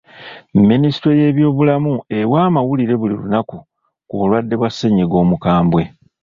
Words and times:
Minisitule 0.69 1.15
y'ebyobulamu 1.21 1.93
ewa 2.19 2.37
amawulire 2.47 2.93
buli 2.97 3.15
lunaku 3.21 3.57
ku 4.07 4.13
balwadde 4.19 4.55
ba 4.61 4.69
ssennyiga 4.71 5.15
omukambwe. 5.23 5.83